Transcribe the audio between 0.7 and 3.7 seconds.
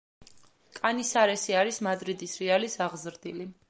კანისარესი არის მადრიდის „რეალის“ აღზრდილი.